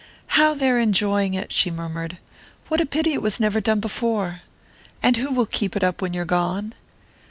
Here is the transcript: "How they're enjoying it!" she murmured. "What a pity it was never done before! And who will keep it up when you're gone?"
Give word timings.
"How 0.33 0.55
they're 0.55 0.79
enjoying 0.79 1.35
it!" 1.35 1.53
she 1.53 1.69
murmured. 1.69 2.17
"What 2.69 2.81
a 2.81 2.87
pity 2.87 3.13
it 3.13 3.21
was 3.21 3.39
never 3.39 3.61
done 3.61 3.79
before! 3.79 4.41
And 5.03 5.17
who 5.17 5.29
will 5.29 5.45
keep 5.45 5.75
it 5.75 5.83
up 5.83 6.01
when 6.01 6.11
you're 6.11 6.25
gone?" 6.25 6.73